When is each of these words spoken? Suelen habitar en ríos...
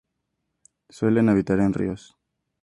Suelen 0.89 1.29
habitar 1.29 1.59
en 1.59 1.75
ríos... 1.75 2.17